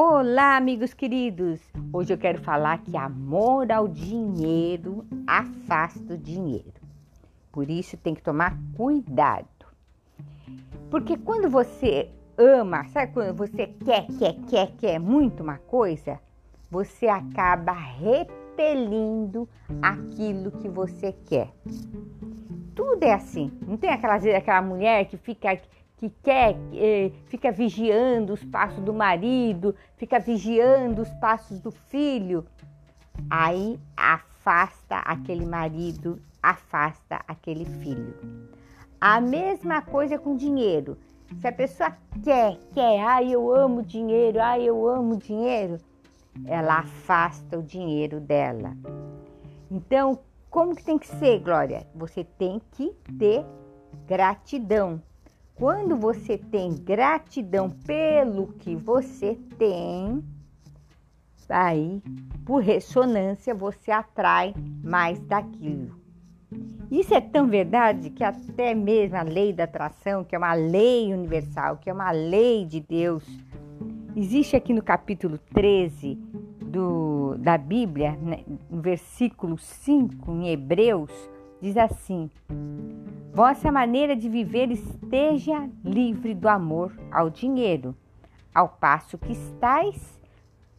Olá, 0.00 0.56
amigos 0.56 0.94
queridos! 0.94 1.60
Hoje 1.92 2.12
eu 2.12 2.18
quero 2.18 2.40
falar 2.40 2.78
que 2.84 2.96
amor 2.96 3.72
ao 3.72 3.88
dinheiro 3.88 5.04
afasta 5.26 6.14
o 6.14 6.16
dinheiro. 6.16 6.80
Por 7.50 7.68
isso 7.68 7.96
tem 7.96 8.14
que 8.14 8.22
tomar 8.22 8.56
cuidado. 8.76 9.66
Porque 10.88 11.16
quando 11.16 11.50
você 11.50 12.12
ama, 12.36 12.86
sabe 12.90 13.12
quando 13.12 13.36
você 13.36 13.66
quer, 13.66 14.06
quer, 14.20 14.36
quer, 14.48 14.70
quer 14.76 15.00
muito 15.00 15.42
uma 15.42 15.58
coisa, 15.58 16.20
você 16.70 17.08
acaba 17.08 17.72
repelindo 17.72 19.48
aquilo 19.82 20.52
que 20.52 20.68
você 20.68 21.12
quer. 21.26 21.52
Tudo 22.72 23.02
é 23.02 23.14
assim. 23.14 23.50
Não 23.66 23.76
tem 23.76 23.90
aquela, 23.90 24.14
aquela 24.14 24.62
mulher 24.62 25.06
que 25.06 25.16
fica 25.16 25.60
que 25.98 26.08
quer, 26.22 26.56
eh, 26.72 27.10
fica 27.26 27.50
vigiando 27.50 28.32
os 28.32 28.44
passos 28.44 28.82
do 28.82 28.94
marido, 28.94 29.74
fica 29.96 30.18
vigiando 30.20 31.02
os 31.02 31.10
passos 31.14 31.58
do 31.60 31.72
filho, 31.72 32.46
aí 33.28 33.78
afasta 33.96 34.96
aquele 34.98 35.44
marido, 35.44 36.20
afasta 36.40 37.20
aquele 37.26 37.64
filho. 37.64 38.14
A 39.00 39.20
mesma 39.20 39.82
coisa 39.82 40.18
com 40.18 40.36
dinheiro. 40.36 40.96
Se 41.40 41.46
a 41.46 41.52
pessoa 41.52 41.94
quer, 42.24 42.56
quer, 42.72 43.00
ai 43.00 43.32
eu 43.32 43.52
amo 43.52 43.82
dinheiro, 43.82 44.40
ai 44.40 44.62
eu 44.62 44.88
amo 44.88 45.16
dinheiro, 45.16 45.78
ela 46.46 46.78
afasta 46.78 47.58
o 47.58 47.62
dinheiro 47.62 48.20
dela. 48.20 48.74
Então, 49.70 50.20
como 50.48 50.74
que 50.74 50.82
tem 50.82 50.98
que 50.98 51.06
ser, 51.06 51.40
Glória? 51.40 51.86
Você 51.94 52.24
tem 52.24 52.62
que 52.72 52.94
ter 53.18 53.44
gratidão. 54.06 55.02
Quando 55.58 55.96
você 55.96 56.38
tem 56.38 56.72
gratidão 56.72 57.68
pelo 57.68 58.46
que 58.58 58.76
você 58.76 59.36
tem, 59.58 60.22
aí, 61.48 62.00
por 62.46 62.62
ressonância, 62.62 63.52
você 63.56 63.90
atrai 63.90 64.54
mais 64.84 65.18
daquilo. 65.18 65.98
Isso 66.88 67.12
é 67.12 67.20
tão 67.20 67.48
verdade 67.48 68.08
que 68.10 68.22
até 68.22 68.72
mesmo 68.72 69.16
a 69.16 69.22
lei 69.22 69.52
da 69.52 69.64
atração, 69.64 70.22
que 70.22 70.36
é 70.36 70.38
uma 70.38 70.54
lei 70.54 71.12
universal, 71.12 71.76
que 71.76 71.90
é 71.90 71.92
uma 71.92 72.12
lei 72.12 72.64
de 72.64 72.80
Deus, 72.80 73.24
existe 74.14 74.54
aqui 74.54 74.72
no 74.72 74.82
capítulo 74.82 75.38
13 75.52 76.14
do, 76.62 77.34
da 77.36 77.58
Bíblia, 77.58 78.12
né, 78.12 78.44
no 78.70 78.80
versículo 78.80 79.58
5, 79.58 80.30
em 80.30 80.48
Hebreus, 80.50 81.10
diz 81.60 81.76
assim: 81.76 82.30
Vossa 83.32 83.70
maneira 83.70 84.16
de 84.16 84.28
viver 84.28 84.70
esteja 84.70 85.68
livre 85.84 86.34
do 86.34 86.48
amor 86.48 86.92
ao 87.10 87.30
dinheiro, 87.30 87.96
ao 88.54 88.68
passo 88.68 89.18
que 89.18 89.32
estais 89.32 90.18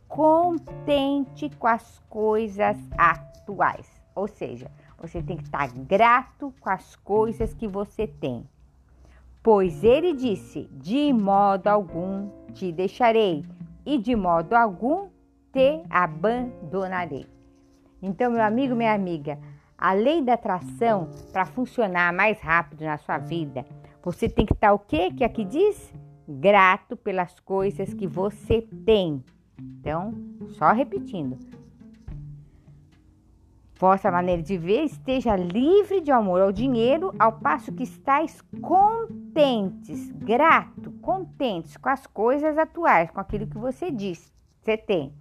contente 0.08 1.50
com 1.58 1.68
as 1.68 2.00
coisas 2.10 2.78
atuais. 2.98 3.88
Ou 4.16 4.28
seja, 4.28 4.70
você 4.98 5.22
tem 5.22 5.38
que 5.38 5.44
estar 5.44 5.72
grato 5.72 6.54
com 6.60 6.70
as 6.70 6.96
coisas 6.98 7.54
que 7.54 7.68
você 7.68 8.08
tem. 8.08 8.48
Pois 9.42 9.84
ele 9.84 10.14
disse: 10.14 10.70
De 10.74 11.14
modo 11.14 11.68
algum 11.68 12.30
te 12.54 12.72
deixarei, 12.72 13.46
e 13.86 13.98
de 13.98 14.16
modo 14.16 14.54
algum 14.54 15.08
te 15.54 15.82
abandonarei. 15.90 17.26
Então, 18.02 18.32
meu 18.32 18.42
amigo, 18.42 18.76
minha 18.76 18.94
amiga, 18.94 19.40
a 19.80 19.94
lei 19.94 20.22
da 20.22 20.34
atração, 20.34 21.10
para 21.32 21.46
funcionar 21.46 22.12
mais 22.14 22.40
rápido 22.42 22.84
na 22.84 22.98
sua 22.98 23.18
vida, 23.18 23.66
você 24.04 24.28
tem 24.28 24.46
que 24.46 24.54
estar 24.54 24.74
o 24.74 24.80
quê? 24.80 25.12
Que 25.12 25.24
aqui 25.24 25.46
diz? 25.46 25.94
Grato 26.28 26.98
pelas 26.98 27.40
coisas 27.40 27.94
que 27.94 28.06
você 28.06 28.62
tem. 28.86 29.24
Então, 29.58 30.14
só 30.50 30.72
repetindo. 30.72 31.38
Vossa 33.76 34.12
maneira 34.12 34.42
de 34.42 34.58
ver 34.58 34.84
esteja 34.84 35.38
livre 35.38 36.02
de 36.02 36.12
amor 36.12 36.42
ao 36.42 36.52
dinheiro, 36.52 37.14
ao 37.18 37.32
passo 37.40 37.72
que 37.72 37.84
estáis 37.84 38.42
contentes, 38.62 40.12
grato, 40.12 40.92
contentes 41.02 41.78
com 41.78 41.88
as 41.88 42.06
coisas 42.06 42.58
atuais, 42.58 43.10
com 43.10 43.22
aquilo 43.22 43.48
que 43.48 43.58
você 43.58 43.90
diz, 43.90 44.34
você 44.62 44.76
tem. 44.76 45.14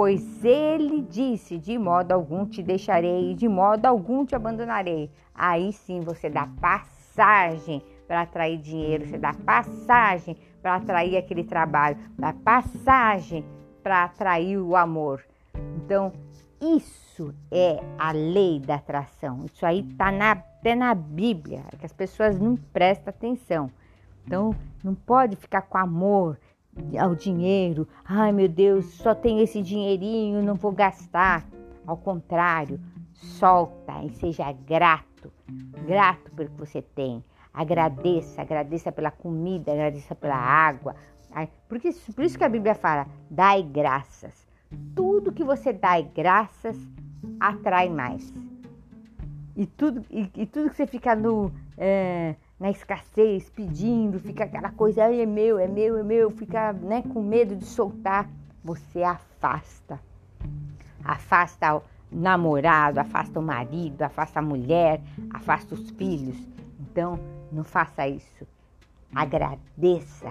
Pois 0.00 0.42
ele 0.42 1.02
disse: 1.02 1.58
De 1.58 1.76
modo 1.76 2.12
algum 2.12 2.46
te 2.46 2.62
deixarei, 2.62 3.34
de 3.34 3.46
modo 3.46 3.84
algum 3.84 4.24
te 4.24 4.34
abandonarei. 4.34 5.10
Aí 5.34 5.74
sim 5.74 6.00
você 6.00 6.30
dá 6.30 6.48
passagem 6.58 7.84
para 8.08 8.22
atrair 8.22 8.56
dinheiro, 8.56 9.06
você 9.06 9.18
dá 9.18 9.34
passagem 9.34 10.38
para 10.62 10.76
atrair 10.76 11.18
aquele 11.18 11.44
trabalho, 11.44 11.98
dá 12.18 12.32
passagem 12.32 13.44
para 13.82 14.04
atrair 14.04 14.56
o 14.56 14.74
amor. 14.74 15.22
Então, 15.76 16.14
isso 16.62 17.34
é 17.50 17.78
a 17.98 18.10
lei 18.10 18.58
da 18.58 18.76
atração. 18.76 19.44
Isso 19.52 19.66
aí 19.66 19.80
está 19.80 20.08
até 20.30 20.74
na 20.74 20.94
Bíblia, 20.94 21.62
é 21.70 21.76
que 21.76 21.84
as 21.84 21.92
pessoas 21.92 22.40
não 22.40 22.56
prestam 22.56 23.10
atenção. 23.10 23.70
Então, 24.26 24.56
não 24.82 24.94
pode 24.94 25.36
ficar 25.36 25.60
com 25.60 25.76
amor 25.76 26.38
ao 26.98 27.14
dinheiro. 27.14 27.86
Ai 28.04 28.32
meu 28.32 28.48
Deus, 28.48 28.86
só 28.94 29.14
tem 29.14 29.40
esse 29.40 29.62
dinheirinho, 29.62 30.42
não 30.42 30.54
vou 30.54 30.72
gastar. 30.72 31.46
Ao 31.86 31.96
contrário, 31.96 32.80
solta 33.14 34.04
e 34.04 34.10
seja 34.10 34.52
grato, 34.52 35.32
grato 35.86 36.30
pelo 36.32 36.50
que 36.50 36.58
você 36.58 36.82
tem. 36.82 37.24
Agradeça, 37.52 38.42
agradeça 38.42 38.92
pela 38.92 39.10
comida, 39.10 39.72
agradeça 39.72 40.14
pela 40.14 40.36
água. 40.36 40.94
Porque, 41.68 41.90
por 42.14 42.24
isso 42.24 42.38
que 42.38 42.44
a 42.44 42.48
Bíblia 42.48 42.74
fala: 42.74 43.06
dai 43.30 43.62
graças. 43.62 44.46
Tudo 44.94 45.32
que 45.32 45.42
você 45.42 45.72
dá 45.72 46.00
graças 46.00 46.76
atrai 47.38 47.88
mais. 47.88 48.32
E 49.56 49.66
tudo, 49.66 50.04
e, 50.10 50.30
e 50.36 50.46
tudo 50.46 50.70
que 50.70 50.76
você 50.76 50.86
fica 50.86 51.14
no. 51.14 51.52
É, 51.76 52.36
na 52.60 52.70
escassez, 52.70 53.48
pedindo, 53.48 54.20
fica 54.20 54.44
aquela 54.44 54.70
coisa, 54.70 55.04
é 55.04 55.24
meu, 55.24 55.58
é 55.58 55.66
meu, 55.66 55.96
é 55.96 56.02
meu, 56.02 56.30
fica 56.30 56.74
né, 56.74 57.02
com 57.02 57.22
medo 57.22 57.56
de 57.56 57.64
soltar, 57.64 58.28
você 58.62 59.02
afasta. 59.02 59.98
Afasta 61.02 61.76
o 61.76 61.82
namorado, 62.12 63.00
afasta 63.00 63.40
o 63.40 63.42
marido, 63.42 64.02
afasta 64.02 64.40
a 64.40 64.42
mulher, 64.42 65.00
afasta 65.32 65.74
os 65.74 65.88
filhos. 65.92 66.36
Então, 66.78 67.18
não 67.50 67.64
faça 67.64 68.06
isso. 68.06 68.46
Agradeça 69.14 70.30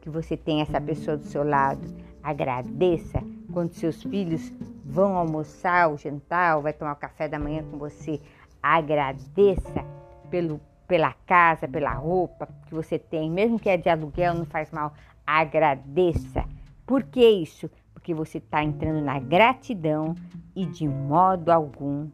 que 0.00 0.08
você 0.08 0.36
tem 0.36 0.60
essa 0.60 0.80
pessoa 0.80 1.16
do 1.16 1.24
seu 1.24 1.42
lado. 1.42 1.82
Agradeça 2.22 3.20
quando 3.52 3.72
seus 3.72 4.04
filhos 4.04 4.52
vão 4.84 5.16
almoçar 5.16 5.88
ou 5.88 5.98
jantar 5.98 6.56
ou 6.56 6.62
vai 6.62 6.72
tomar 6.72 6.92
o 6.92 6.96
café 6.96 7.26
da 7.26 7.40
manhã 7.40 7.64
com 7.68 7.76
você. 7.76 8.20
Agradeça 8.62 9.84
pelo 10.30 10.60
pela 10.86 11.12
casa, 11.26 11.66
pela 11.66 11.92
roupa 11.92 12.48
que 12.66 12.74
você 12.74 12.98
tem, 12.98 13.30
mesmo 13.30 13.58
que 13.58 13.68
é 13.68 13.76
de 13.76 13.88
aluguel, 13.88 14.34
não 14.34 14.44
faz 14.46 14.70
mal. 14.70 14.92
Agradeça. 15.26 16.44
Por 16.86 17.02
que 17.02 17.26
isso? 17.28 17.70
Porque 17.92 18.14
você 18.14 18.38
está 18.38 18.62
entrando 18.62 19.00
na 19.04 19.18
gratidão 19.18 20.14
e 20.54 20.64
de 20.64 20.88
modo 20.88 21.50
algum 21.50 22.08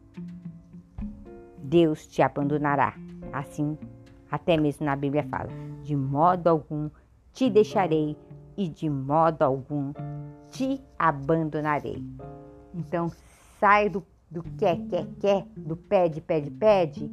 Deus 1.59 2.07
te 2.07 2.21
abandonará. 2.21 2.95
Assim, 3.31 3.77
até 4.31 4.57
mesmo 4.57 4.85
na 4.85 4.95
Bíblia 4.95 5.23
fala: 5.23 5.49
de 5.83 5.95
modo 5.95 6.47
algum 6.47 6.89
te 7.31 7.49
deixarei 7.49 8.17
e 8.57 8.67
de 8.67 8.89
modo 8.89 9.43
algum 9.43 9.93
te 10.49 10.81
abandonarei. 10.97 12.03
Então, 12.73 13.11
sai 13.59 13.89
do, 13.89 14.03
do 14.29 14.43
quer, 14.57 14.77
quer, 14.89 15.07
quer, 15.19 15.45
do 15.55 15.75
pede, 15.75 16.21
pede, 16.21 16.49
pede 16.49 17.11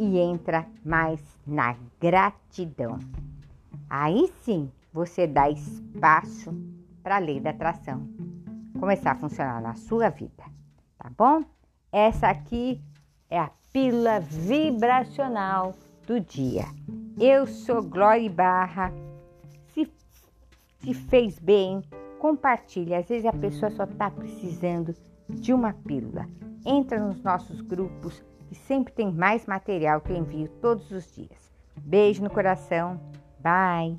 e 0.00 0.18
entra 0.18 0.66
mais 0.82 1.20
na 1.46 1.76
gratidão. 2.00 2.98
Aí 3.88 4.32
sim 4.42 4.72
você 4.90 5.26
dá 5.26 5.50
espaço 5.50 6.54
para 7.02 7.16
a 7.16 7.18
lei 7.18 7.38
da 7.38 7.50
atração 7.50 8.08
começar 8.80 9.12
a 9.12 9.16
funcionar 9.16 9.60
na 9.60 9.74
sua 9.74 10.08
vida, 10.08 10.42
tá 10.98 11.10
bom? 11.16 11.44
Essa 11.92 12.28
aqui 12.28 12.80
é 13.28 13.38
a 13.38 13.50
pílula 13.70 14.20
vibracional 14.20 15.74
do 16.06 16.18
dia. 16.18 16.64
Eu 17.20 17.46
sou 17.46 17.82
Glória 17.82 18.30
Barra. 18.30 18.90
Se, 19.68 20.94
fez 20.94 21.38
bem, 21.38 21.82
compartilhe. 22.18 22.94
Às 22.94 23.06
vezes 23.06 23.26
a 23.26 23.32
pessoa 23.32 23.70
só 23.70 23.84
está 23.84 24.10
precisando 24.10 24.94
de 25.28 25.52
uma 25.52 25.74
pílula. 25.74 26.26
Entra 26.64 26.98
nos 26.98 27.22
nossos 27.22 27.60
grupos 27.60 28.22
e 28.50 28.54
sempre 28.54 28.92
tem 28.92 29.12
mais 29.12 29.46
material 29.46 30.00
que 30.00 30.12
eu 30.12 30.16
envio 30.16 30.48
todos 30.60 30.90
os 30.90 31.14
dias. 31.14 31.52
Beijo 31.76 32.22
no 32.22 32.30
coração. 32.30 33.00
Bye! 33.38 33.96